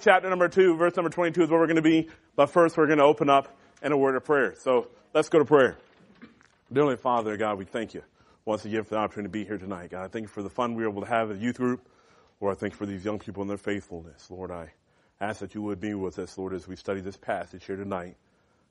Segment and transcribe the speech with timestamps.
[0.00, 2.08] chapter number two, verse number 22 is where we're going to be.
[2.34, 4.54] But first, we're going to open up in a word of prayer.
[4.58, 5.76] So let's go to prayer.
[6.72, 8.02] Dear Heavenly Father, God, we thank you
[8.46, 9.90] once again for the opportunity to be here tonight.
[9.90, 11.58] God, I thank you for the fun we were able to have at the youth
[11.58, 11.86] group.
[12.40, 14.30] Lord, I thank you for these young people and their faithfulness.
[14.30, 14.72] Lord, I
[15.20, 18.16] ask that you would be with us, Lord, as we study this passage here tonight.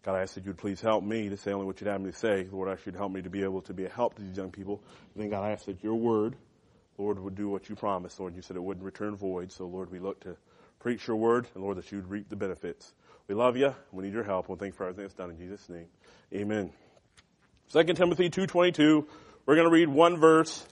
[0.01, 2.09] God, I ask that you'd please help me to say only what you'd have me
[2.09, 2.47] to say.
[2.51, 4.49] Lord, I should help me to be able to be a help to these young
[4.49, 4.81] people.
[5.13, 6.35] And then, God, I ask that your word,
[6.97, 8.35] Lord, would do what you promised, Lord.
[8.35, 9.51] You said it wouldn't return void.
[9.51, 10.35] So, Lord, we look to
[10.81, 12.91] preach your word, and Lord, that you'd reap the benefits.
[13.27, 13.73] We love you.
[13.91, 14.49] We need your help.
[14.49, 15.85] We'll thank you for everything that's done in Jesus' name.
[16.33, 16.71] Amen.
[17.71, 19.05] 2 Timothy 2.22.
[19.45, 20.65] We're going to read one verse,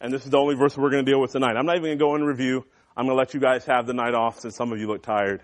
[0.00, 1.56] and this is the only verse we're going to deal with tonight.
[1.56, 2.64] I'm not even going to go in review.
[2.96, 5.02] I'm going to let you guys have the night off since some of you look
[5.02, 5.42] tired.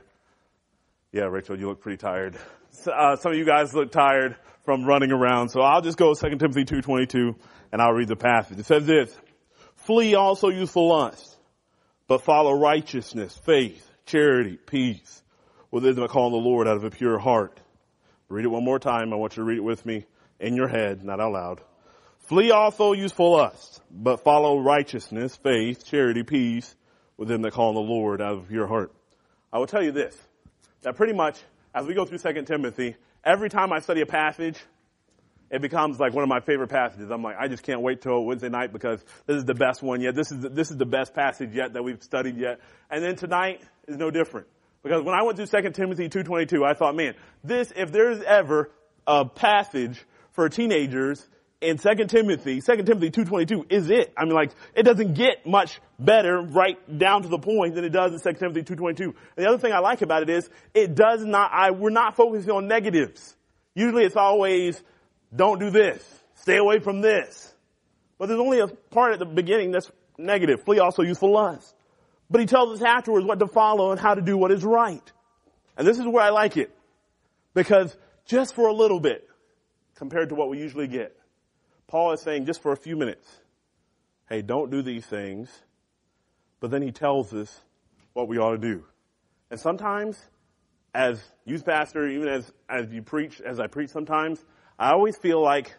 [1.12, 2.36] Yeah, Rachel, you look pretty tired.
[2.86, 5.50] Uh, some of you guys look tired from running around.
[5.50, 7.36] So I'll just go 2 Timothy 2.22
[7.72, 8.58] and I'll read the passage.
[8.58, 9.16] It says this,
[9.76, 11.33] Flee also youthful lust
[12.06, 15.22] but follow righteousness, faith, charity, peace,
[15.70, 17.58] with them that call on the Lord out of a pure heart.
[18.28, 19.12] Read it one more time.
[19.12, 20.06] I want you to read it with me
[20.40, 21.60] in your head, not out loud.
[22.20, 26.74] Flee also useful lust, but follow righteousness, faith, charity, peace,
[27.16, 28.92] with them that call on the Lord out of your heart.
[29.52, 30.16] I will tell you this,
[30.82, 31.38] that pretty much,
[31.74, 34.58] as we go through 2 Timothy, every time I study a passage,
[35.50, 37.10] it becomes like one of my favorite passages.
[37.10, 40.00] I'm like, I just can't wait till Wednesday night because this is the best one
[40.00, 40.14] yet.
[40.14, 42.60] This is the, this is the best passage yet that we've studied yet.
[42.90, 44.46] And then tonight is no different.
[44.82, 48.70] Because when I went through 2 Timothy 2.22, I thought, man, this, if there's ever
[49.06, 51.26] a passage for teenagers
[51.60, 54.12] in 2 Timothy, 2 Timothy 2.22 is it.
[54.16, 57.90] I mean like, it doesn't get much better right down to the point than it
[57.90, 59.00] does in 2 Timothy 2.22.
[59.00, 62.16] And the other thing I like about it is, it does not, I, we're not
[62.16, 63.36] focusing on negatives.
[63.74, 64.82] Usually it's always,
[65.34, 66.02] don't do this.
[66.36, 67.52] Stay away from this.
[68.18, 70.62] But there's only a part at the beginning that's negative.
[70.64, 71.74] Flee also youthful lust.
[72.30, 75.12] But he tells us afterwards what to follow and how to do what is right.
[75.76, 76.74] And this is where I like it.
[77.52, 77.96] Because
[78.26, 79.28] just for a little bit,
[79.96, 81.16] compared to what we usually get,
[81.86, 83.28] Paul is saying just for a few minutes,
[84.28, 85.50] hey, don't do these things.
[86.60, 87.60] But then he tells us
[88.12, 88.84] what we ought to do.
[89.50, 90.18] And sometimes,
[90.94, 94.42] as youth pastor, even as, as you preach, as I preach sometimes,
[94.78, 95.74] I always feel like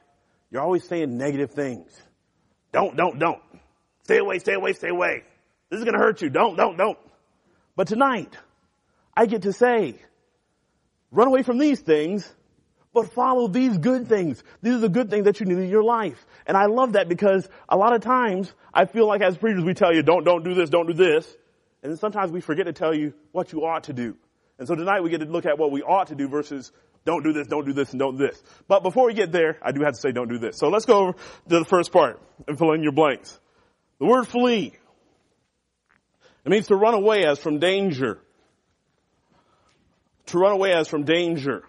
[0.51, 1.91] you're always saying negative things.
[2.71, 3.41] Don't, don't, don't.
[4.03, 5.23] Stay away, stay away, stay away.
[5.69, 6.29] This is going to hurt you.
[6.29, 6.97] Don't, don't, don't.
[7.75, 8.37] But tonight,
[9.15, 9.95] I get to say,
[11.11, 12.31] run away from these things,
[12.93, 14.41] but follow these good things.
[14.61, 16.25] These are the good things that you need in your life.
[16.45, 19.73] And I love that because a lot of times I feel like as preachers we
[19.73, 21.27] tell you, don't, don't do this, don't do this.
[21.83, 24.15] And then sometimes we forget to tell you what you ought to do.
[24.57, 26.71] And so tonight we get to look at what we ought to do versus
[27.05, 28.41] don't do this, don't do this, and don't do this.
[28.67, 30.57] But before we get there, I do have to say don't do this.
[30.57, 33.39] So let's go over to the first part and fill in your blanks.
[33.99, 34.73] The word flee.
[36.43, 38.19] It means to run away as from danger.
[40.27, 41.63] To run away as from danger.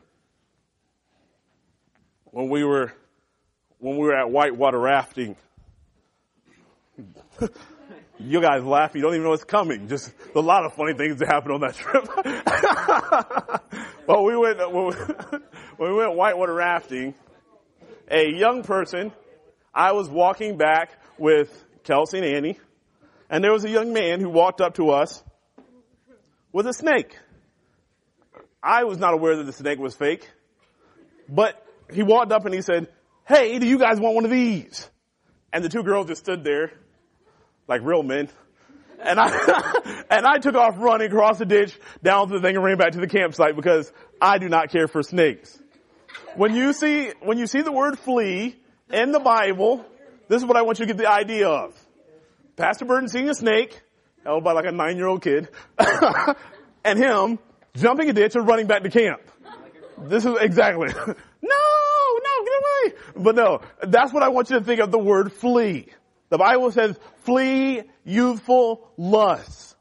[2.24, 2.92] When we were,
[3.78, 5.36] when we were at whitewater rafting,
[8.18, 9.88] you guys laugh, you don't even know what's coming.
[9.88, 12.08] Just a lot of funny things that happened on that trip.
[14.08, 14.86] well, we went, when
[15.90, 17.14] we went whitewater rafting,
[18.10, 19.12] a young person,
[19.74, 22.58] I was walking back with Kelsey and Annie,
[23.28, 25.22] and there was a young man who walked up to us
[26.52, 27.16] with a snake.
[28.62, 30.28] I was not aware that the snake was fake,
[31.28, 31.62] but
[31.92, 32.88] he walked up and he said,
[33.26, 34.88] hey, do you guys want one of these?
[35.52, 36.72] And the two girls just stood there
[37.68, 38.28] like real men.
[39.00, 42.64] And I, and I took off running across the ditch, down to the thing and
[42.64, 45.58] ran back to the campsite because I do not care for snakes.
[46.34, 48.56] When you see, when you see the word flee
[48.90, 49.84] in the Bible,
[50.28, 51.74] this is what I want you to get the idea of.
[52.56, 53.80] Pastor Burton seeing a snake,
[54.24, 55.48] held by like a nine year old kid,
[56.84, 57.38] and him
[57.74, 59.20] jumping a ditch and running back to camp.
[59.98, 60.88] This is exactly.
[61.06, 62.98] no, no, get away.
[63.16, 65.88] But no, that's what I want you to think of the word flee.
[66.28, 69.74] The Bible says, flee youthful lusts.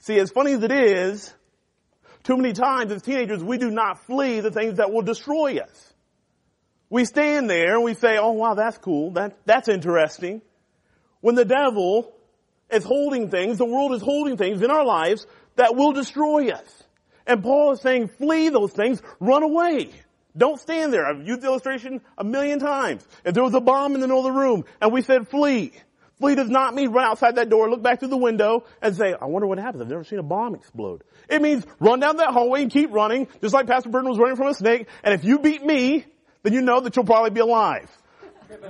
[0.00, 1.34] See, as funny as it is,
[2.22, 5.94] too many times as teenagers, we do not flee the things that will destroy us.
[6.90, 9.12] We stand there and we say, oh wow, that's cool.
[9.12, 10.42] That, that's interesting.
[11.20, 12.12] When the devil
[12.70, 15.26] is holding things, the world is holding things in our lives
[15.56, 16.84] that will destroy us.
[17.26, 19.90] And Paul is saying, flee those things, run away.
[20.36, 21.04] Don't stand there.
[21.06, 23.06] I've used the illustration a million times.
[23.24, 25.72] If there was a bomb in the middle of the room and we said flee,
[26.18, 29.14] flee does not mean run outside that door, look back through the window and say,
[29.20, 29.82] I wonder what happens.
[29.82, 31.02] I've never seen a bomb explode.
[31.28, 34.36] It means run down that hallway and keep running, just like Pastor Burton was running
[34.36, 34.88] from a snake.
[35.02, 36.04] And if you beat me,
[36.42, 37.90] then you know that you'll probably be alive.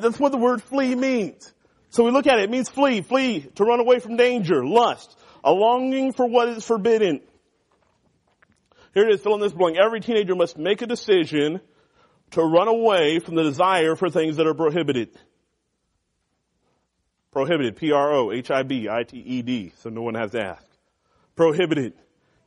[0.01, 1.53] That's what the word flee means.
[1.91, 2.45] So we look at it.
[2.45, 6.65] It means flee, flee, to run away from danger, lust, a longing for what is
[6.65, 7.21] forbidden,
[8.95, 9.77] Here it is, fill in this blank.
[9.79, 11.61] Every teenager must make a decision
[12.33, 15.11] to run away from the desire for things that are prohibited.
[17.39, 17.77] Prohibited.
[17.77, 19.73] P-R-O-H-I-B-I-T-E-D.
[19.79, 20.67] So no one has to ask.
[21.37, 21.93] Prohibited.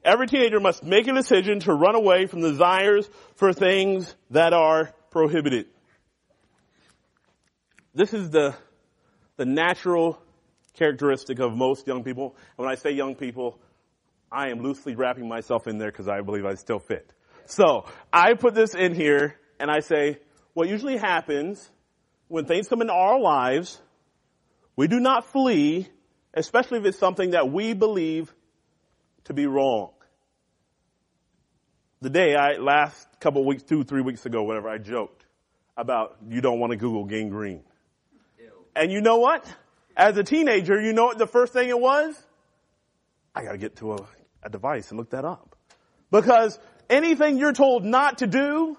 [0.03, 4.91] Every teenager must make a decision to run away from desires for things that are
[5.09, 5.67] prohibited.
[7.95, 8.53] This is the,
[9.37, 10.21] the natural
[10.73, 12.35] characteristic of most young people.
[12.57, 13.61] And when I say young people,
[14.29, 17.09] I am loosely wrapping myself in there because I believe I still fit.
[17.45, 20.19] So I put this in here and I say,
[20.53, 21.69] what usually happens
[22.27, 23.81] when things come into our lives,
[24.75, 25.87] we do not flee,
[26.33, 28.33] especially if it's something that we believe
[29.25, 29.91] to be wrong.
[32.01, 35.25] The day I, last couple weeks, two, three weeks ago, whatever, I joked
[35.77, 37.63] about you don't want to Google gangrene.
[38.75, 39.45] And you know what?
[39.95, 42.15] As a teenager, you know what the first thing it was?
[43.35, 44.07] I gotta get to a,
[44.43, 45.55] a device and look that up.
[46.09, 46.57] Because
[46.89, 48.77] anything you're told not to do,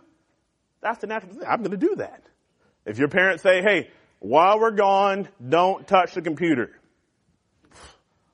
[0.80, 1.46] that's the natural thing.
[1.46, 2.22] I'm gonna do that.
[2.84, 3.90] If your parents say, hey,
[4.22, 6.70] while we're gone, don't touch the computer.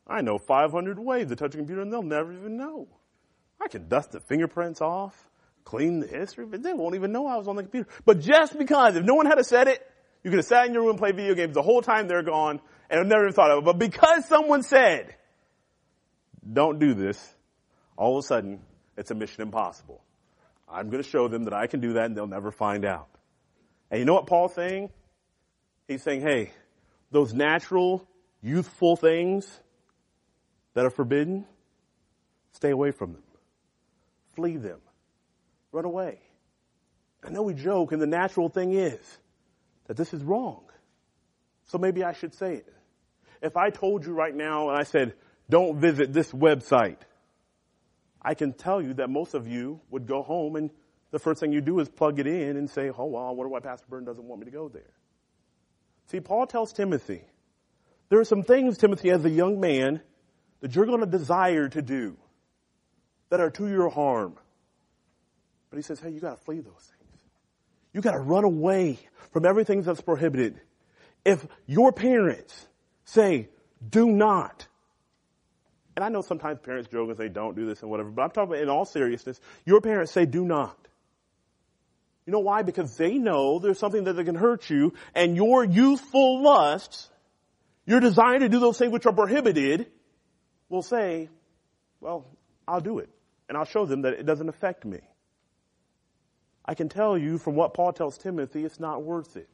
[0.06, 2.88] I know 500 ways to touch a computer and they'll never even know.
[3.58, 5.17] I can dust the fingerprints off,
[5.64, 7.88] clean the history, but they won't even know I was on the computer.
[8.05, 9.81] But just because, if no one had said it,
[10.23, 12.23] you could have sat in your room and played video games the whole time they're
[12.23, 13.64] gone and never even thought of it.
[13.64, 15.14] But because someone said,
[16.50, 17.19] don't do this,
[17.96, 18.61] all of a sudden,
[18.99, 20.02] it's a mission impossible.
[20.69, 23.08] I'm going to show them that I can do that and they'll never find out.
[23.90, 24.90] And you know what Paul's saying?
[25.88, 26.52] He's saying, hey,
[27.11, 28.06] those natural,
[28.43, 29.49] youthful things
[30.75, 31.46] that are forbidden,
[32.52, 33.23] stay away from them.
[34.37, 34.81] Flee them.
[35.73, 36.20] Run away.
[37.25, 39.00] I know we joke and the natural thing is
[39.87, 40.64] that this is wrong.
[41.64, 42.73] So maybe I should say it.
[43.40, 45.14] If I told you right now and I said,
[45.49, 46.99] don't visit this website,
[48.20, 50.70] I can tell you that most of you would go home and
[51.11, 53.49] the first thing you do is plug it in and say, oh, well, I wonder
[53.49, 54.93] why Pastor Burton doesn't want me to go there.
[56.08, 57.22] See, Paul tells Timothy,
[58.08, 60.00] there are some things, Timothy, as a young man,
[60.60, 62.16] that you're going to desire to do
[63.31, 64.34] that are to your harm.
[65.70, 67.22] But he says, hey, you got to flee those things.
[67.93, 68.99] You got to run away
[69.32, 70.60] from everything that's prohibited.
[71.25, 72.66] If your parents
[73.04, 73.49] say,
[73.87, 74.66] do not,
[75.94, 78.31] and I know sometimes parents joke and say, don't do this and whatever, but I'm
[78.31, 80.88] talking about in all seriousness, your parents say, do not.
[82.28, 82.60] You know why?
[82.60, 87.08] Because they know there's something that can hurt you and your youthful lusts,
[87.86, 89.86] your desire to do those things which are prohibited,
[90.69, 91.30] will say,
[92.02, 92.26] well,
[92.66, 93.08] I'll do it.
[93.48, 94.98] And I'll show them that it doesn't affect me.
[96.66, 99.48] I can tell you from what Paul tells Timothy, it's not worth it.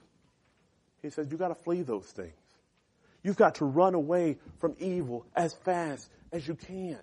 [1.00, 2.32] He says, you've gotta flee those things.
[3.22, 6.98] You've got to run away from evil as fast as you can.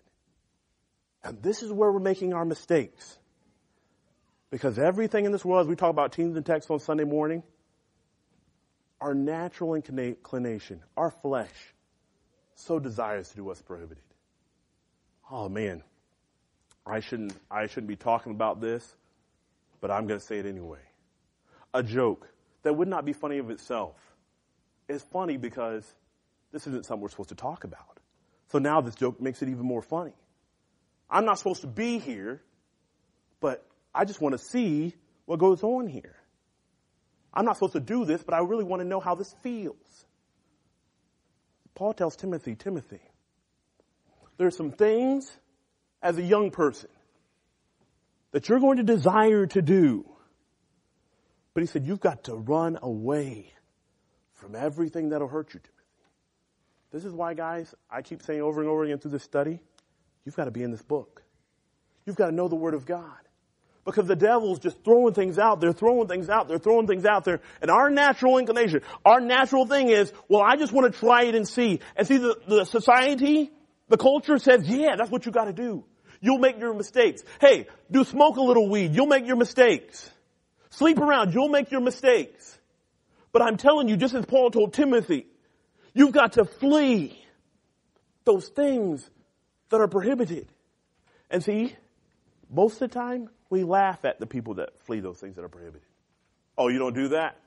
[1.23, 3.17] And this is where we're making our mistakes.
[4.51, 7.41] Because everything in this world, as we talk about teens and texts on Sunday morning,
[8.99, 11.73] our natural inclination, our flesh,
[12.53, 14.03] so desires to do what's prohibited.
[15.31, 15.81] Oh man,
[16.85, 18.95] I shouldn't, I shouldn't be talking about this,
[19.79, 20.81] but I'm going to say it anyway.
[21.73, 22.27] A joke
[22.63, 23.95] that would not be funny of itself
[24.89, 25.89] is funny because
[26.51, 27.99] this isn't something we're supposed to talk about.
[28.51, 30.13] So now this joke makes it even more funny.
[31.09, 32.41] I'm not supposed to be here,
[33.39, 34.95] but I just want to see
[35.25, 36.15] what goes on here.
[37.33, 40.05] I'm not supposed to do this, but I really want to know how this feels.
[41.75, 43.01] Paul tells Timothy, Timothy,
[44.37, 45.31] there's some things
[46.01, 46.89] as a young person
[48.31, 50.05] that you're going to desire to do.
[51.53, 53.51] But he said, you've got to run away
[54.33, 55.77] from everything that'll hurt you, Timothy.
[56.91, 59.59] This is why, guys, I keep saying over and over again through this study,
[60.25, 61.23] you've got to be in this book.
[62.05, 63.17] You've got to know the Word of God.
[63.83, 67.25] Because the devil's just throwing things out there, throwing things out there, throwing things out
[67.25, 67.41] there.
[67.61, 71.33] And our natural inclination, our natural thing is, well, I just want to try it
[71.33, 71.79] and see.
[71.95, 73.51] And see, the, the society,
[73.87, 75.83] the culture says, yeah, that's what you got to do.
[76.19, 77.23] You'll make your mistakes.
[77.39, 78.93] Hey, do smoke a little weed.
[78.93, 80.07] You'll make your mistakes.
[80.69, 81.33] Sleep around.
[81.33, 82.59] You'll make your mistakes.
[83.31, 85.25] But I'm telling you, just as Paul told Timothy,
[85.93, 87.17] you've got to flee
[88.25, 89.09] those things
[89.69, 90.47] that are prohibited.
[91.31, 91.75] And see,
[92.51, 95.49] most of the time, we laugh at the people that flee those things that are
[95.49, 95.85] prohibited.
[96.57, 97.37] Oh, you don't do that?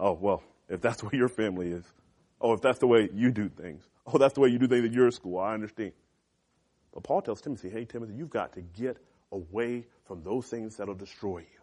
[0.00, 1.84] Oh, well, if that's what your family is.
[2.40, 3.86] Oh, if that's the way you do things.
[4.06, 5.38] Oh, that's the way you do things at your school.
[5.38, 5.92] I understand.
[6.92, 8.96] But Paul tells Timothy, hey, Timothy, you've got to get
[9.30, 11.60] away from those things that'll destroy you.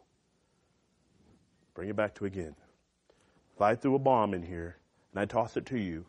[1.74, 2.56] Bring it back to again.
[3.56, 4.78] If I threw a bomb in here
[5.12, 6.06] and I toss it to you,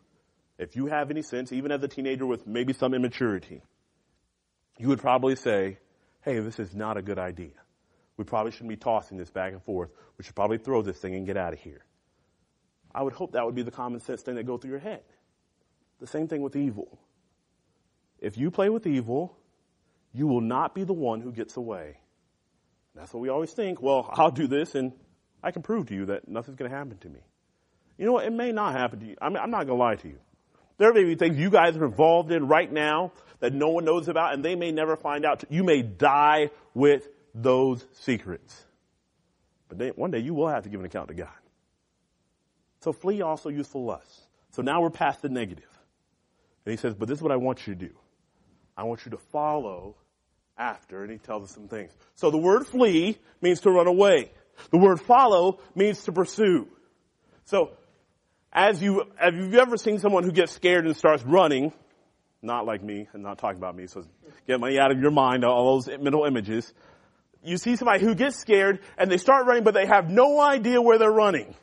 [0.57, 3.61] if you have any sense, even as a teenager with maybe some immaturity,
[4.77, 5.79] you would probably say,
[6.21, 7.51] hey, this is not a good idea.
[8.17, 9.89] We probably shouldn't be tossing this back and forth.
[10.17, 11.83] We should probably throw this thing and get out of here.
[12.93, 15.03] I would hope that would be the common sense thing that go through your head.
[15.99, 16.99] The same thing with evil.
[18.19, 19.37] If you play with evil,
[20.13, 21.97] you will not be the one who gets away.
[22.93, 23.81] That's what we always think.
[23.81, 24.91] Well, I'll do this and
[25.41, 27.21] I can prove to you that nothing's going to happen to me.
[27.97, 28.25] You know what?
[28.25, 29.15] It may not happen to you.
[29.21, 30.19] I mean, I'm not going to lie to you.
[30.81, 34.07] There may be things you guys are involved in right now that no one knows
[34.07, 35.43] about and they may never find out.
[35.47, 38.65] You may die with those secrets.
[39.69, 41.29] But they, one day you will have to give an account to God.
[42.79, 44.21] So flee also youthful lusts.
[44.53, 45.69] So now we're past the negative.
[46.65, 47.93] And he says, but this is what I want you to do.
[48.75, 49.97] I want you to follow
[50.57, 51.95] after, and he tells us some things.
[52.15, 54.31] So the word flee means to run away.
[54.71, 56.67] The word follow means to pursue.
[57.45, 57.73] So,
[58.51, 61.73] as you, have you ever seen someone who gets scared and starts running?
[62.41, 64.03] Not like me, and not talking about me, so
[64.47, 66.73] get money out of your mind, all those mental images.
[67.43, 70.81] You see somebody who gets scared and they start running, but they have no idea
[70.81, 71.53] where they're running.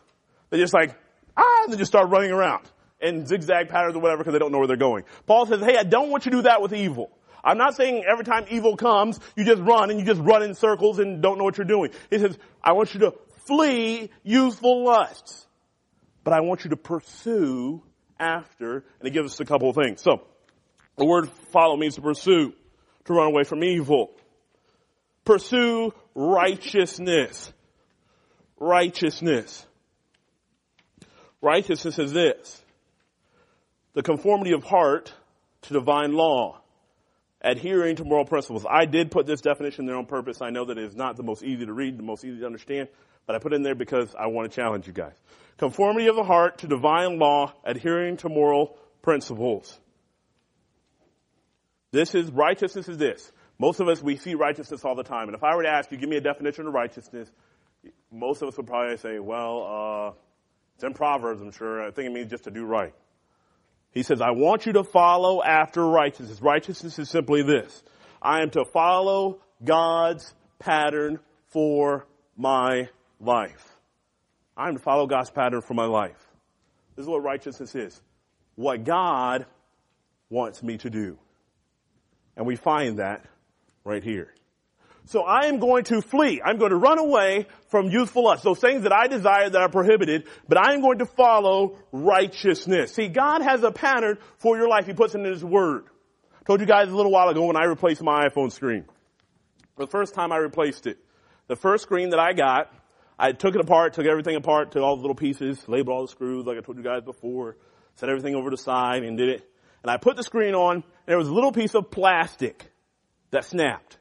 [0.51, 0.97] They're just like,
[1.37, 2.65] ah, and they just start running around
[3.01, 5.05] in zigzag patterns or whatever because they don't know where they're going.
[5.27, 7.11] Paul says, hey, I don't want you to do that with evil.
[7.45, 10.55] I'm not saying every time evil comes, you just run and you just run in
[10.55, 11.93] circles and don't know what you're doing.
[12.11, 13.15] He says, I want you to
[13.47, 15.47] flee youthful lusts,
[16.29, 17.83] but I want you to pursue
[18.21, 20.03] after, and it gives us a couple of things.
[20.03, 20.21] So,
[20.99, 22.53] the word follow means to pursue,
[23.07, 24.11] to run away from evil.
[25.25, 27.51] Pursue righteousness.
[28.61, 29.67] Righteousness.
[31.41, 32.63] Righteousness is this.
[33.95, 35.11] The conformity of heart
[35.63, 36.61] to divine law
[37.41, 38.67] adhering to moral principles.
[38.69, 40.43] I did put this definition there on purpose.
[40.43, 42.47] I know that it is not the most easy to read, the most easy to
[42.47, 42.89] understand,
[43.27, 45.13] but I put it in there because I want to challenge you guys.
[45.57, 49.79] Conformity of the heart to divine law, adhering to moral principles.
[51.91, 53.33] This is, righteousness is this.
[53.59, 55.29] Most of us, we see righteousness all the time.
[55.29, 57.29] And if I were to ask you, give me a definition of righteousness,
[58.13, 60.19] most of us would probably say, well, uh,
[60.75, 61.85] it's in Proverbs, I'm sure.
[61.85, 62.95] I think it means just to do right.
[63.93, 66.41] He says, I want you to follow after righteousness.
[66.41, 67.83] Righteousness is simply this.
[68.21, 71.19] I am to follow God's pattern
[71.49, 72.89] for my
[73.21, 73.65] life.
[74.57, 76.19] I'm to follow God's pattern for my life.
[76.97, 78.01] This is what righteousness is.
[78.57, 79.47] What God
[80.31, 81.19] wants me to do.
[82.37, 83.25] And we find that
[83.85, 84.35] right here.
[85.09, 86.43] So I am going to flee.
[86.45, 88.43] I'm going to run away from youthful lust.
[88.43, 92.93] Those things that I desire that are prohibited, but I am going to follow righteousness.
[92.93, 94.85] See, God has a pattern for your life.
[94.85, 95.85] He puts it in His Word.
[96.39, 98.85] I told you guys a little while ago when I replaced my iPhone screen.
[99.77, 100.99] For The first time I replaced it,
[101.47, 102.71] the first screen that I got,
[103.19, 106.09] I took it apart, took everything apart, took all the little pieces, labeled all the
[106.09, 107.57] screws like I told you guys before,
[107.95, 109.51] set everything over the side and did it.
[109.83, 112.71] And I put the screen on and there was a little piece of plastic
[113.31, 113.98] that snapped.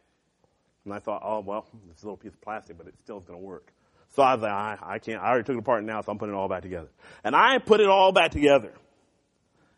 [0.88, 3.26] And I thought, oh, well, it's a little piece of plastic, but it still is
[3.26, 3.74] going to work.
[4.16, 6.18] So I was like, I, I can't, I already took it apart now, so I'm
[6.18, 6.88] putting it all back together.
[7.26, 8.72] And I put it all back together.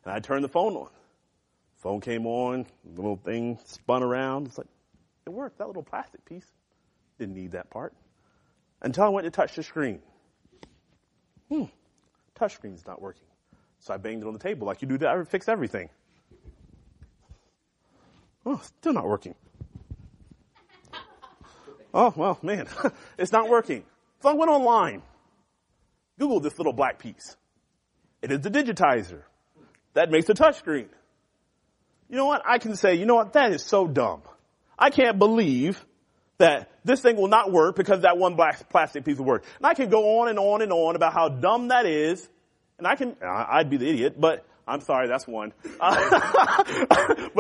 [0.05, 0.89] And I turned the phone on.
[1.77, 4.45] Phone came on, the little thing spun around.
[4.45, 4.67] It's like,
[5.25, 5.57] it worked.
[5.57, 6.45] That little plastic piece
[7.17, 7.95] didn't need that part.
[8.83, 10.01] Until I went to touch the screen.
[11.49, 11.63] Hmm,
[12.35, 13.25] touch screen's not working.
[13.79, 15.07] So I banged it on the table like you do.
[15.07, 15.89] I fix everything.
[18.45, 19.33] Oh, still not working.
[21.93, 22.67] Oh, well, man,
[23.17, 23.84] it's not working.
[24.22, 25.01] So I went online.
[26.19, 27.36] Google this little black piece.
[28.22, 29.22] It is the digitizer.
[29.93, 30.88] That makes a touchscreen.
[32.10, 32.41] You know what?
[32.46, 33.34] I can say, you know what?
[33.34, 34.22] That is so dumb.
[34.77, 35.84] I can't believe
[36.38, 39.43] that this thing will not work because that one black plastic piece will work.
[39.58, 42.27] And I can go on and on and on about how dumb that is.
[42.77, 45.51] And I can, I'd be the idiot, but I'm sorry, that's one.
[45.79, 45.86] but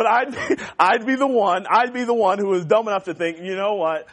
[0.05, 3.13] I'd be, I'd be the one, I'd be the one who was dumb enough to
[3.13, 4.07] think, you know what?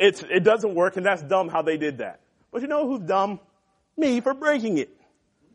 [0.00, 2.20] It's, it doesn't work and that's dumb how they did that.
[2.50, 3.38] But you know who's dumb?
[3.96, 4.88] Me for breaking it.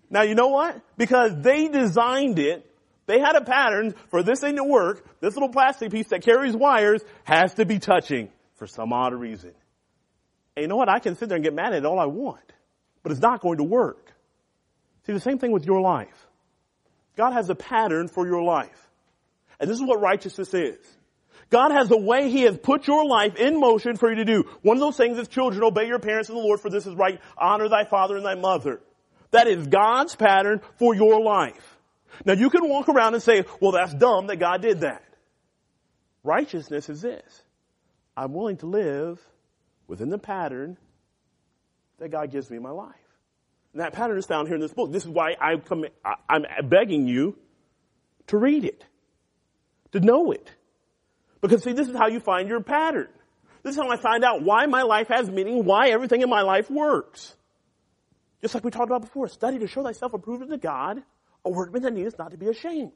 [0.09, 0.79] Now you know what?
[0.97, 2.71] Because they designed it,
[3.07, 5.05] they had a pattern for this thing to work.
[5.19, 9.51] This little plastic piece that carries wires has to be touching for some odd reason.
[10.55, 10.89] And you know what?
[10.89, 12.53] I can sit there and get mad at it all I want,
[13.03, 14.11] but it's not going to work.
[15.05, 16.27] See, the same thing with your life.
[17.15, 18.89] God has a pattern for your life.
[19.59, 20.77] And this is what righteousness is.
[21.49, 24.43] God has a way He has put your life in motion for you to do.
[24.61, 26.95] One of those things is children, obey your parents in the Lord for this is
[26.95, 27.19] right.
[27.37, 28.81] Honor thy father and thy mother.
[29.31, 31.77] That is God's pattern for your life.
[32.25, 35.03] Now you can walk around and say, well that's dumb that God did that.
[36.23, 37.43] Righteousness is this.
[38.17, 39.19] I'm willing to live
[39.87, 40.77] within the pattern
[41.99, 42.95] that God gives me in my life.
[43.73, 44.91] And that pattern is found here in this book.
[44.91, 45.55] This is why I
[46.29, 47.37] I'm begging you
[48.27, 48.83] to read it,
[49.91, 50.49] to know it.
[51.45, 53.07] Because see, this is how you find your pattern.
[53.61, 56.41] This is how I find out why my life has meaning, why everything in my
[56.41, 57.35] life works.
[58.41, 61.03] Just like we talked about before, study to show thyself approved unto God,
[61.43, 62.93] a workman that needeth not to be ashamed.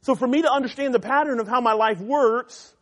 [0.00, 2.74] So for me to understand the pattern of how my life works,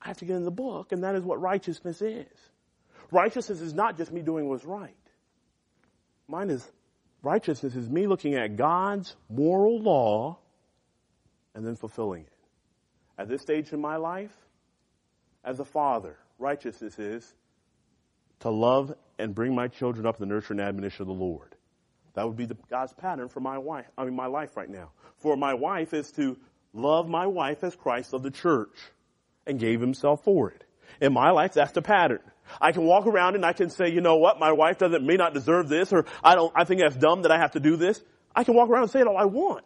[0.00, 2.26] I have to get in the book, and that is what righteousness is.
[3.10, 4.94] Righteousness is not just me doing what's right.
[6.28, 6.64] Mine is,
[7.24, 10.38] righteousness is me looking at God's moral law
[11.56, 12.35] and then fulfilling it.
[13.18, 14.34] At this stage in my life,
[15.44, 17.34] as a father, righteousness is
[18.40, 21.54] to love and bring my children up in the nurture and admonition of the Lord.
[22.14, 24.90] That would be the, God's pattern for my wife, I mean my life right now.
[25.18, 26.36] For my wife is to
[26.72, 28.76] love my wife as Christ of the church
[29.46, 30.64] and gave himself for it.
[31.00, 32.20] In my life, that's the pattern.
[32.60, 35.16] I can walk around and I can say, you know what, my wife doesn't, may
[35.16, 37.76] not deserve this, or I don't, I think that's dumb that I have to do
[37.76, 38.00] this.
[38.34, 39.64] I can walk around and say it all I want.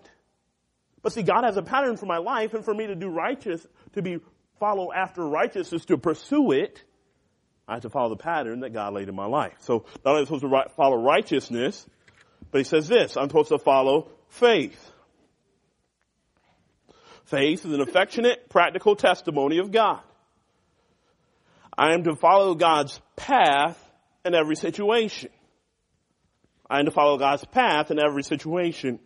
[1.02, 3.66] But see, God has a pattern for my life, and for me to do righteous,
[3.94, 4.18] to be,
[4.58, 6.82] follow after righteousness, to pursue it,
[7.66, 9.54] I have to follow the pattern that God laid in my life.
[9.60, 11.86] So, not only am I supposed to follow righteousness,
[12.50, 14.90] but he says this, I'm supposed to follow faith.
[17.26, 20.00] Faith is an affectionate, practical testimony of God.
[21.78, 23.78] I am to follow God's path
[24.24, 25.30] in every situation.
[26.68, 28.98] I am to follow God's path in every situation.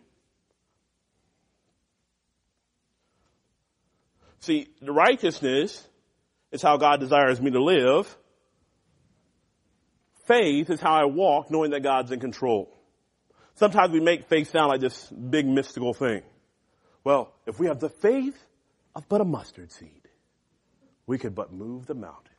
[4.45, 5.83] See, the righteousness
[6.51, 8.15] is how God desires me to live.
[10.27, 12.71] Faith is how I walk knowing that God's in control.
[13.55, 16.21] Sometimes we make faith sound like this big mystical thing.
[17.03, 18.37] Well, if we have the faith
[18.93, 20.07] of but a mustard seed,
[21.07, 22.35] we could but move the mountain.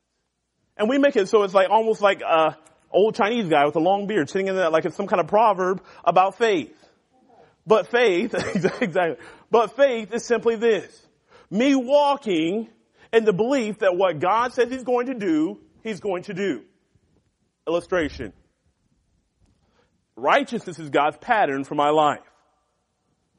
[0.76, 2.56] And we make it so it's like almost like a
[2.92, 5.26] old Chinese guy with a long beard sitting in that like it's some kind of
[5.26, 6.72] proverb about faith.
[7.66, 8.32] But faith,
[8.80, 9.16] exactly.
[9.50, 11.05] But faith is simply this.
[11.50, 12.68] Me walking
[13.12, 16.62] in the belief that what God says He's going to do, He's going to do.
[17.66, 18.32] Illustration.
[20.16, 22.20] Righteousness is God's pattern for my life.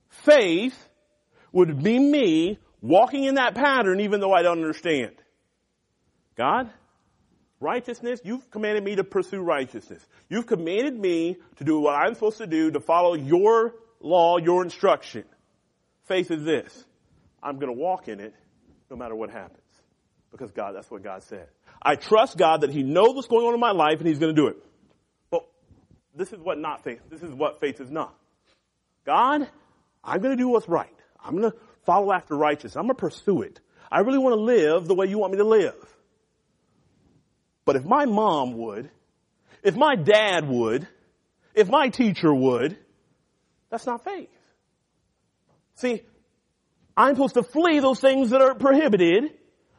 [0.10, 0.78] Faith
[1.52, 5.16] would be me walking in that pattern even though I don't understand.
[6.36, 6.70] God,
[7.60, 10.06] Righteousness, you've commanded me to pursue righteousness.
[10.30, 14.64] You've commanded me to do what I'm supposed to do to follow your law, your
[14.64, 15.24] instruction.
[16.06, 16.86] Faith is this.
[17.42, 18.34] I'm going to walk in it
[18.90, 19.62] no matter what happens.
[20.32, 21.48] Because God, that's what God said.
[21.82, 24.36] I trust God that He knows what's going on in my life and He's going
[24.36, 24.58] to do it.
[25.30, 25.48] But
[26.16, 27.02] this is what not faith.
[27.10, 28.16] This is what faith is not.
[29.06, 29.48] God,
[30.04, 30.94] I'm going to do what's right.
[31.24, 32.76] I'm going to follow after righteousness.
[32.76, 33.60] I'm going to pursue it.
[33.92, 35.76] I really want to live the way you want me to live.
[37.64, 38.90] But if my mom would,
[39.64, 40.88] if my dad would,
[41.54, 42.78] if my teacher would,
[43.70, 44.30] that's not faith.
[45.76, 46.04] See,
[46.98, 49.32] I'm supposed to flee those things that are prohibited.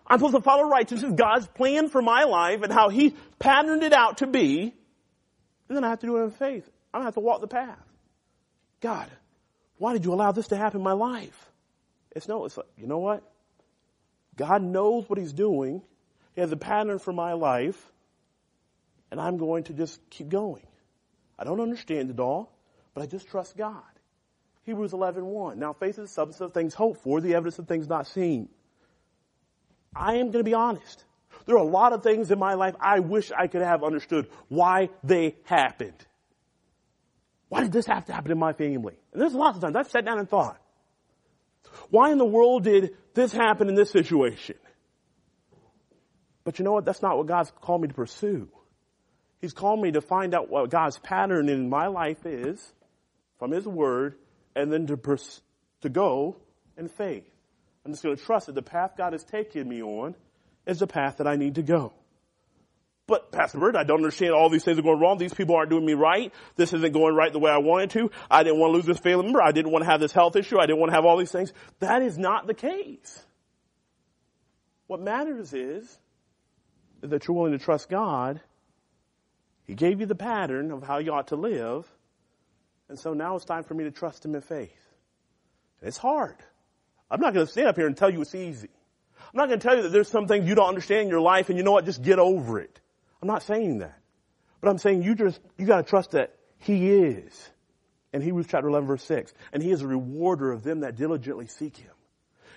[0.06, 3.92] I'm supposed to follow righteousness, God's plan for my life and how He patterned it
[3.92, 4.72] out to be.
[5.68, 6.70] And then I have to do it in faith.
[6.94, 7.78] I have to walk the path.
[8.80, 9.10] God,
[9.76, 11.46] why did you allow this to happen in my life?
[12.12, 13.22] It's no, it's like, you know what?
[14.36, 15.82] God knows what He's doing.
[16.34, 17.84] He has a pattern for my life,
[19.10, 20.66] and I'm going to just keep going.
[21.36, 22.56] I don't understand it all,
[22.94, 23.82] but I just trust God.
[24.68, 25.56] Hebrews 11.1.
[25.56, 28.50] Now faith is the substance of things hoped for, the evidence of things not seen.
[29.96, 31.06] I am going to be honest.
[31.46, 34.28] There are a lot of things in my life I wish I could have understood
[34.48, 36.04] why they happened.
[37.48, 38.92] Why did this have to happen in my family?
[39.14, 40.60] And there's lots of times I've sat down and thought,
[41.88, 44.56] why in the world did this happen in this situation?
[46.44, 46.84] But you know what?
[46.84, 48.50] That's not what God's called me to pursue.
[49.40, 52.74] He's called me to find out what God's pattern in my life is
[53.38, 54.16] from His Word
[54.54, 55.40] and then to, pers-
[55.82, 56.36] to go
[56.76, 57.24] in faith.
[57.84, 60.14] I'm just going to trust that the path God has taken me on
[60.66, 61.92] is the path that I need to go.
[63.06, 65.16] But Pastor Bird, I don't understand all these things are going wrong.
[65.16, 66.30] These people aren't doing me right.
[66.56, 68.10] This isn't going right the way I wanted to.
[68.30, 69.40] I didn't want to lose this family member.
[69.40, 70.58] I didn't want to have this health issue.
[70.58, 71.50] I didn't want to have all these things.
[71.80, 73.24] That is not the case.
[74.86, 75.98] What matters is
[77.00, 78.42] that you're willing to trust God.
[79.66, 81.90] He gave you the pattern of how you ought to live.
[82.88, 84.94] And so now it's time for me to trust Him in faith.
[85.80, 86.36] And it's hard.
[87.10, 88.70] I'm not going to stand up here and tell you it's easy.
[89.18, 91.20] I'm not going to tell you that there's some things you don't understand in your
[91.20, 92.80] life and you know what, just get over it.
[93.20, 93.98] I'm not saying that.
[94.60, 97.50] But I'm saying you just, you got to trust that He is.
[98.12, 99.32] In Hebrews chapter 11 verse 6.
[99.52, 101.92] And He is a rewarder of them that diligently seek Him.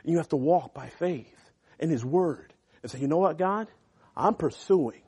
[0.04, 3.38] And you have to walk by faith in His Word and say, you know what,
[3.38, 3.68] God?
[4.16, 5.02] I'm pursuing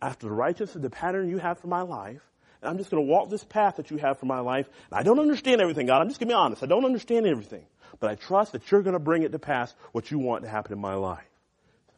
[0.00, 2.22] after the righteousness, of the pattern you have for my life,
[2.60, 4.68] and I'm just going to walk this path that you have for my life.
[4.90, 6.00] And I don't understand everything, God.
[6.00, 6.62] I'm just going to be honest.
[6.62, 7.64] I don't understand everything.
[8.00, 10.50] But I trust that you're going to bring it to pass what you want to
[10.50, 11.24] happen in my life.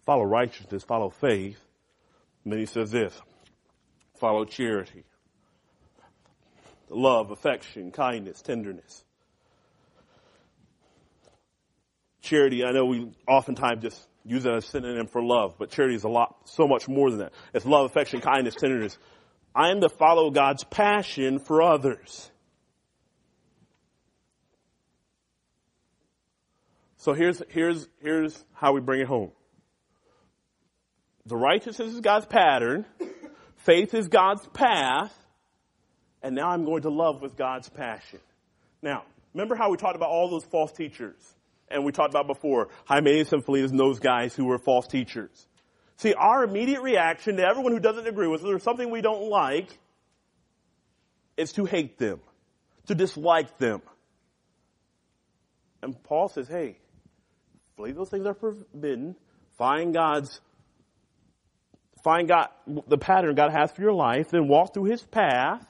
[0.04, 1.58] Follow righteousness, follow faith.
[2.44, 3.14] And then he says this,
[4.18, 5.04] follow charity.
[6.88, 9.04] Love, affection, kindness, tenderness.
[12.22, 15.94] Charity, I know we oftentimes just use that as a synonym for love, but charity
[15.94, 17.32] is a lot, so much more than that.
[17.54, 18.98] It's love, affection, kindness, tenderness.
[19.54, 22.30] I am to follow God's passion for others.
[26.98, 29.32] So here's, here's, here's how we bring it home.
[31.26, 32.84] The righteousness is God's pattern.
[33.56, 35.14] Faith is God's path.
[36.22, 38.20] And now I'm going to love with God's passion.
[38.82, 41.16] Now, remember how we talked about all those false teachers?
[41.68, 45.46] And we talked about before, Hymenaeus and Philetus and those guys who were false teachers.
[46.00, 49.28] See, our immediate reaction to everyone who doesn't agree with us or something we don't
[49.28, 49.68] like
[51.36, 52.20] is to hate them,
[52.86, 53.82] to dislike them.
[55.82, 56.78] And Paul says, hey,
[57.76, 59.14] believe those things are forbidden.
[59.58, 60.40] Find God's,
[62.02, 62.48] find God,
[62.86, 65.66] the pattern God has for your life, then walk through His path.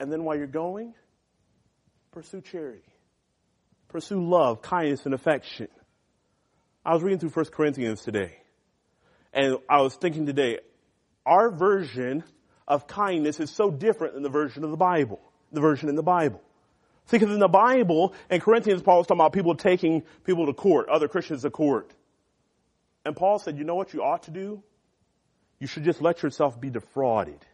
[0.00, 0.94] And then while you're going,
[2.10, 2.80] pursue charity.
[3.88, 5.68] Pursue love, kindness, and affection.
[6.86, 8.38] I was reading through 1 Corinthians today.
[9.34, 10.60] And I was thinking today,
[11.26, 12.22] our version
[12.68, 15.20] of kindness is so different than the version of the Bible,
[15.52, 16.40] the version in the Bible.
[17.06, 20.54] See, because in the Bible, in Corinthians, Paul was talking about people taking people to
[20.54, 21.92] court, other Christians to court.
[23.04, 24.62] And Paul said, you know what you ought to do?
[25.58, 27.44] You should just let yourself be defrauded.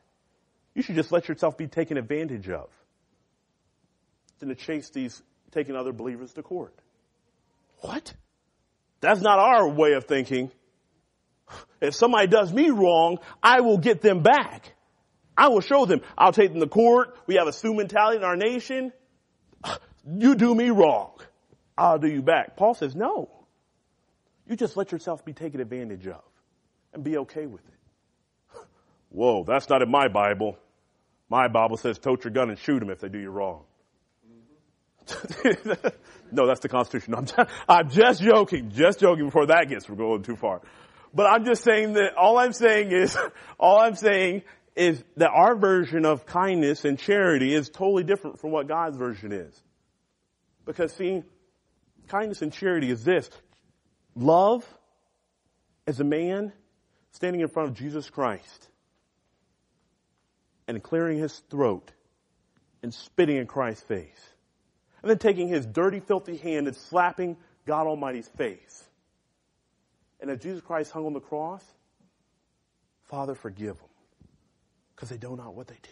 [0.74, 2.68] You should just let yourself be taken advantage of.
[4.38, 6.74] Than to chase these taking other believers to court.
[7.78, 8.14] What?
[9.00, 10.52] That's not our way of thinking.
[11.80, 14.74] If somebody does me wrong, I will get them back.
[15.36, 16.02] I will show them.
[16.18, 17.16] I'll take them to court.
[17.26, 18.92] We have a sue mentality in our nation.
[20.12, 21.12] You do me wrong.
[21.76, 22.56] I'll do you back.
[22.56, 23.28] Paul says, no.
[24.48, 26.22] You just let yourself be taken advantage of
[26.94, 28.58] and be okay with it.
[29.10, 30.56] Whoa, that's not in my Bible.
[31.28, 33.64] My Bible says tote your gun and shoot them if they do you wrong.
[36.32, 37.14] no, that's the Constitution.
[37.14, 40.62] I'm, just, I'm just joking, just joking before that gets, we're going too far.
[41.12, 43.16] But I'm just saying that all I'm saying is,
[43.58, 44.42] all I'm saying
[44.76, 49.32] is that our version of kindness and charity is totally different from what God's version
[49.32, 49.60] is.
[50.64, 51.22] Because see,
[52.08, 53.28] kindness and charity is this.
[54.14, 54.64] Love
[55.86, 56.52] as a man
[57.12, 58.68] standing in front of Jesus Christ
[60.68, 61.90] and clearing his throat
[62.82, 64.30] and spitting in Christ's face
[65.02, 68.84] and then taking his dirty, filthy hand and slapping God Almighty's face.
[70.20, 71.64] And as Jesus Christ hung on the cross,
[73.04, 73.88] Father, forgive them
[74.94, 75.90] because they don't know what they do.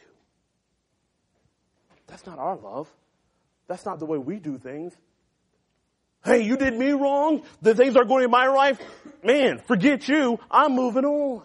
[2.06, 2.88] That's not our love.
[3.66, 4.94] That's not the way we do things.
[6.24, 7.42] Hey, you did me wrong.
[7.62, 8.80] The things are going in my life.
[9.22, 10.38] Man, forget you.
[10.50, 11.44] I'm moving on.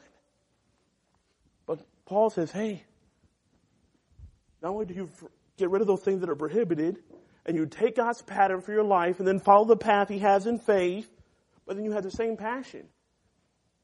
[1.66, 2.84] But Paul says, hey,
[4.62, 5.10] not only do you
[5.58, 6.98] get rid of those things that are prohibited,
[7.46, 10.48] and you take God's pattern for your life and then follow the path He has
[10.48, 11.10] in faith,
[11.66, 12.88] but then you have the same passion.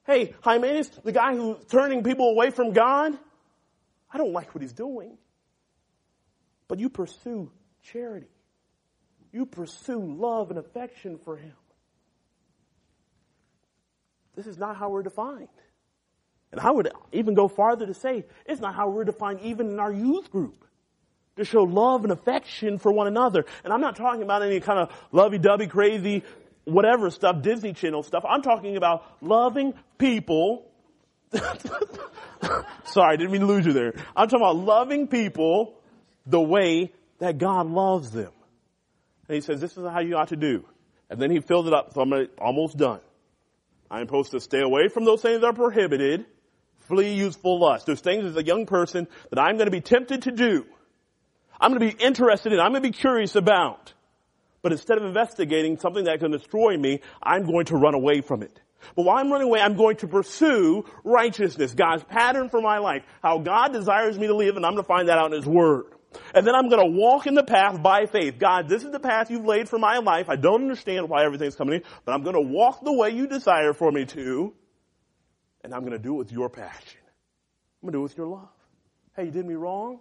[0.06, 3.18] Hey, Hymenaeus, the guy who's turning people away from God,
[4.12, 5.18] I don't like what he's doing.
[6.68, 7.52] But you pursue
[7.84, 8.30] charity.
[9.32, 11.54] You pursue love and affection for him.
[14.36, 15.48] This is not how we're defined.
[16.52, 19.80] And I would even go farther to say, it's not how we're defined even in
[19.80, 20.66] our youth group
[21.36, 23.46] to show love and affection for one another.
[23.64, 26.24] And I'm not talking about any kind of lovey-dovey, crazy,
[26.66, 28.24] whatever stuff, Disney Channel stuff.
[28.28, 30.66] I'm talking about loving people.
[32.86, 33.94] Sorry, didn't mean to lose you there.
[34.16, 35.76] I'm talking about loving people
[36.26, 38.32] the way that God loves them.
[39.28, 40.66] And he says, this is how you ought to do.
[41.10, 43.02] And then he filled it up, so I'm almost done.
[43.92, 46.26] I'm supposed to stay away from those things that are prohibited,
[46.82, 47.86] flee youthful lust.
[47.88, 50.66] There's things as a young person that I'm going to be tempted to do.
[51.60, 53.94] I'm going to be interested in, I'm going to be curious about.
[54.62, 58.44] But instead of investigating something that can destroy me, I'm going to run away from
[58.44, 58.60] it.
[58.96, 63.04] But while I'm running away, I'm going to pursue righteousness, God's pattern for my life,
[63.22, 65.46] how God desires me to live, and I'm going to find that out in His
[65.46, 65.86] Word.
[66.34, 68.40] And then I'm going to walk in the path by faith.
[68.40, 70.30] God, this is the path you've laid for my life.
[70.30, 73.28] I don't understand why everything's coming in, but I'm going to walk the way you
[73.28, 74.54] desire for me to,
[75.64, 77.02] and I'm going to do it with your passion.
[77.82, 78.50] I'm going to do it with your love.
[79.16, 80.00] Hey, you did me wrong?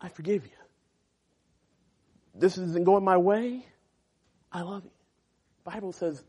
[0.00, 0.65] I forgive you.
[2.38, 3.66] This isn't going my way.
[4.52, 4.90] I love you.
[5.64, 6.22] Bible says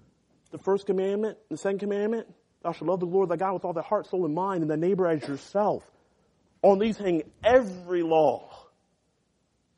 [0.52, 2.28] the first commandment, the second commandment,
[2.64, 4.72] thou shalt love the Lord thy God with all thy heart, soul, and mind, and
[4.72, 5.84] thy neighbor as yourself.
[6.64, 8.50] On these hang every law.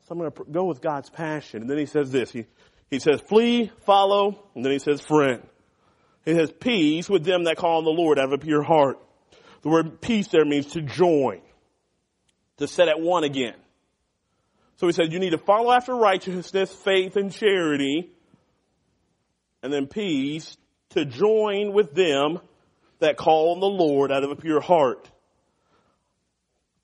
[0.06, 1.62] So I'm going to go with God's passion.
[1.62, 2.30] And then he says this.
[2.30, 2.46] He,
[2.90, 5.46] he says, flee, follow, and then he says, friend.
[6.24, 8.98] He says, peace with them that call on the Lord out of a pure heart.
[9.62, 11.40] The word peace there means to join,
[12.56, 13.54] to set at one again.
[14.80, 18.10] So he said, you need to follow after righteousness, faith, and charity,
[19.62, 20.56] and then peace
[20.90, 22.38] to join with them
[22.98, 25.06] that call on the Lord out of a pure heart.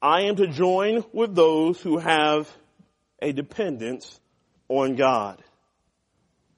[0.02, 2.54] I am to join with those who have
[3.22, 4.20] a dependence
[4.68, 5.42] on God.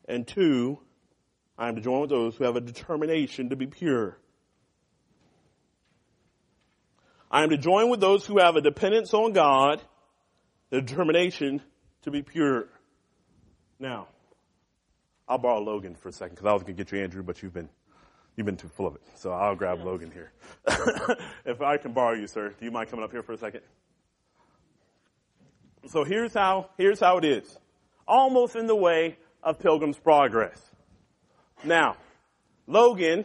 [0.08, 0.80] And two,
[1.56, 4.18] I am to join with those who have a determination to be pure.
[7.30, 9.80] I am to join with those who have a dependence on God,
[10.70, 11.62] the determination
[12.02, 12.68] to be pure.
[13.78, 14.08] Now,
[15.28, 17.42] I'll borrow Logan for a second because I was going to get you Andrew, but
[17.42, 17.68] you've been
[18.36, 19.02] you've been too full of it.
[19.16, 20.32] So I'll grab Logan here.
[21.44, 23.60] if I can borrow you, sir, do you mind coming up here for a second?
[25.86, 27.58] So here's how here's how it is.
[28.06, 30.60] Almost in the way of Pilgrim's Progress.
[31.64, 31.96] Now,
[32.66, 33.24] Logan,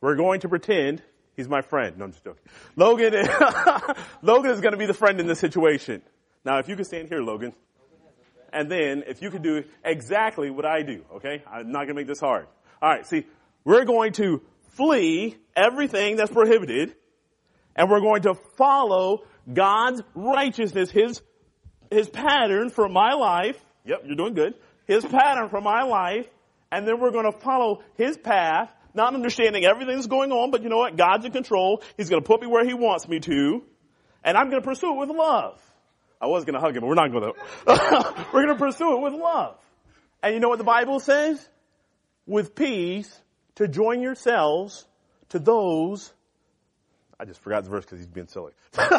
[0.00, 1.02] we're going to pretend
[1.34, 1.96] he's my friend.
[1.98, 2.42] No, I'm just joking.
[2.76, 3.14] Logan,
[4.22, 6.02] Logan is going to be the friend in this situation.
[6.46, 7.52] Now, if you could stand here, Logan,
[8.52, 11.42] and then if you could do exactly what I do, okay?
[11.50, 12.46] I'm not going to make this hard.
[12.80, 13.26] All right, see,
[13.64, 14.40] we're going to
[14.76, 16.94] flee everything that's prohibited,
[17.74, 21.20] and we're going to follow God's righteousness, His,
[21.90, 23.58] His pattern for my life.
[23.84, 24.54] Yep, you're doing good.
[24.86, 26.28] His pattern for my life,
[26.70, 30.62] and then we're going to follow His path, not understanding everything that's going on, but
[30.62, 30.96] you know what?
[30.96, 31.82] God's in control.
[31.96, 33.64] He's going to put me where He wants me to,
[34.22, 35.60] and I'm going to pursue it with love.
[36.20, 38.26] I was going to hug him, but we're not going to.
[38.32, 39.56] we're going to pursue it with love.
[40.22, 41.46] And you know what the Bible says?
[42.26, 43.20] With peace
[43.56, 44.86] to join yourselves
[45.30, 46.12] to those.
[47.18, 48.52] I just forgot the verse because he's being silly.
[48.72, 48.90] but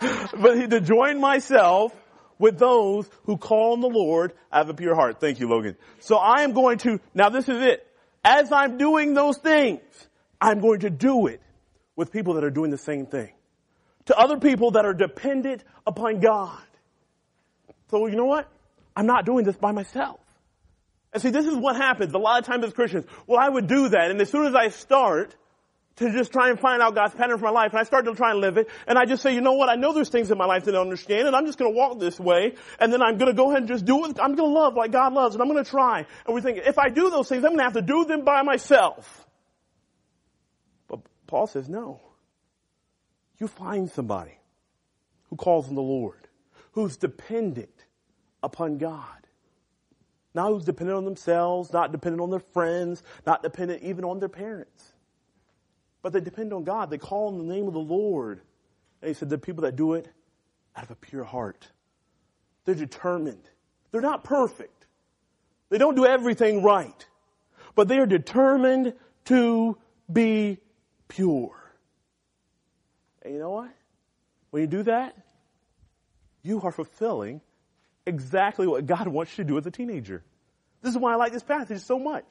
[0.00, 1.94] to join myself
[2.38, 5.20] with those who call on the Lord out of a pure heart.
[5.20, 5.76] Thank you, Logan.
[6.00, 7.86] So I am going to, now this is it.
[8.24, 9.80] As I'm doing those things,
[10.40, 11.40] I'm going to do it
[11.96, 13.30] with people that are doing the same thing
[14.10, 16.58] to other people that are dependent upon God.
[17.90, 18.48] So you know what?
[18.96, 20.18] I'm not doing this by myself.
[21.12, 23.04] And see, this is what happens a lot of times as Christians.
[23.28, 25.36] Well, I would do that, and as soon as I start
[25.96, 28.14] to just try and find out God's pattern for my life, and I start to
[28.14, 29.68] try and live it, and I just say, you know what?
[29.68, 31.72] I know there's things in my life that I don't understand, and I'm just going
[31.72, 34.18] to walk this way, and then I'm going to go ahead and just do it.
[34.20, 36.04] I'm going to love like God loves, and I'm going to try.
[36.26, 38.24] And we think, if I do those things, I'm going to have to do them
[38.24, 39.24] by myself.
[40.88, 42.00] But Paul says, no
[43.40, 44.38] you find somebody
[45.30, 46.28] who calls on the Lord,
[46.72, 47.86] who's dependent
[48.42, 49.06] upon God.
[50.34, 54.28] Not who's dependent on themselves, not dependent on their friends, not dependent even on their
[54.28, 54.92] parents.
[56.02, 56.90] But they depend on God.
[56.90, 58.40] They call on the name of the Lord.
[59.02, 60.08] And he said, the people that do it
[60.76, 61.68] out of a pure heart.
[62.64, 63.48] They're determined.
[63.90, 64.86] They're not perfect.
[65.68, 67.06] They don't do everything right.
[67.74, 68.94] But they are determined
[69.26, 69.76] to
[70.12, 70.58] be
[71.08, 71.59] pure.
[73.22, 73.70] And you know what?
[74.50, 75.14] When you do that,
[76.42, 77.40] you are fulfilling
[78.06, 80.22] exactly what God wants you to do as a teenager.
[80.82, 82.24] This is why I like this passage so much.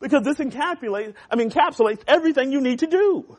[0.00, 3.38] Because this encapsulates, I mean, encapsulates everything you need to do.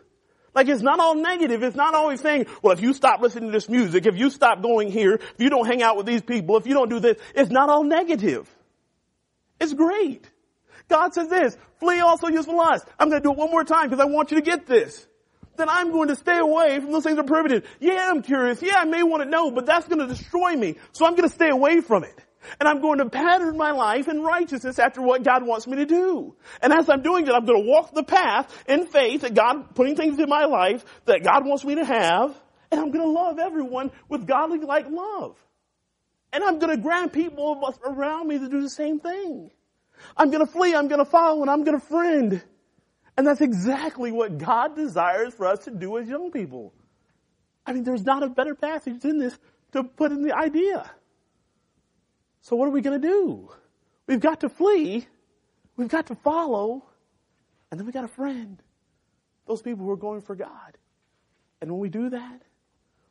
[0.55, 1.61] Like it's not all negative.
[1.61, 4.61] It's not always saying, well, if you stop listening to this music, if you stop
[4.61, 7.17] going here, if you don't hang out with these people, if you don't do this,
[7.35, 8.49] it's not all negative.
[9.59, 10.27] It's great.
[10.87, 12.85] God says this, flee also useful lust.
[12.97, 15.06] I'm going to do it one more time because I want you to get this
[15.57, 17.65] then I'm going to stay away from those things that are prohibited.
[17.79, 18.61] Yeah, I'm curious.
[18.61, 20.75] Yeah, I may want to know, but that's going to destroy me.
[20.91, 22.23] So I'm going to stay away from it.
[22.59, 25.85] And I'm going to pattern my life in righteousness after what God wants me to
[25.85, 26.35] do.
[26.61, 29.75] And as I'm doing that, I'm going to walk the path in faith that God,
[29.75, 32.39] putting things in my life that God wants me to have.
[32.71, 35.35] And I'm going to love everyone with godly like love.
[36.31, 39.51] And I'm going to grab people around me to do the same thing.
[40.15, 42.41] I'm going to flee, I'm going to follow, and I'm going to friend.
[43.17, 46.73] And that's exactly what God desires for us to do as young people.
[47.65, 49.37] I mean, there's not a better passage than this
[49.73, 50.89] to put in the idea.
[52.41, 53.49] So what are we going to do?
[54.05, 55.05] We've got to flee.
[55.75, 56.85] We've got to follow.
[57.71, 58.61] And then we got a friend.
[59.47, 60.77] Those people who are going for God.
[61.59, 62.41] And when we do that,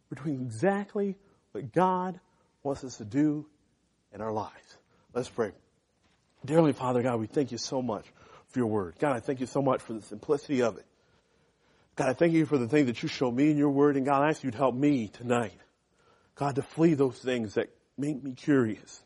[0.08, 1.16] we're doing exactly
[1.50, 2.20] what God
[2.62, 3.46] wants us to do
[4.14, 4.78] in our lives.
[5.12, 5.50] Let's pray.
[6.44, 8.06] Dearly Father God, we thank you so much
[8.56, 8.94] for your word.
[8.98, 10.86] God, I thank you so much for the simplicity of it.
[11.94, 14.06] God, I thank you for the thing that you show me in your word, and
[14.06, 15.52] God, I ask you to help me tonight.
[16.36, 19.02] God, to flee those things that make me curious.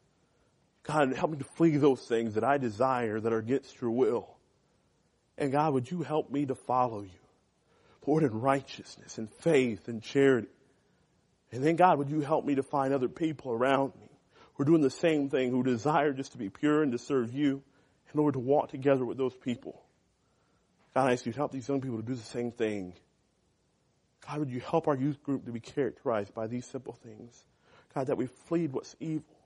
[0.85, 4.37] God, help me to flee those things that I desire that are against your will.
[5.37, 7.09] And God, would you help me to follow you?
[8.07, 10.47] Lord, in righteousness and faith and charity.
[11.51, 14.11] And then God, would you help me to find other people around me
[14.55, 17.35] who are doing the same thing, who desire just to be pure and to serve
[17.35, 17.65] you
[18.13, 19.81] in order to walk together with those people.
[20.95, 22.95] God, I ask you to help these young people to do the same thing.
[24.27, 27.45] God, would you help our youth group to be characterized by these simple things?
[27.95, 29.37] God, that we fleed what's evil.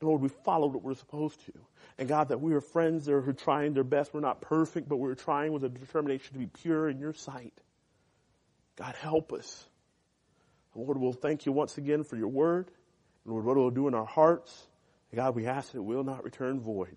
[0.00, 1.52] And Lord, we followed what we're supposed to.
[1.98, 4.12] And God, that we are friends that are trying their best.
[4.12, 7.52] We're not perfect, but we're trying with a determination to be pure in your sight.
[8.76, 9.64] God, help us.
[10.74, 12.68] Lord, we'll thank you once again for your word.
[13.24, 14.66] And Lord, what it will do in our hearts.
[15.10, 16.96] And God, we ask that it will not return void.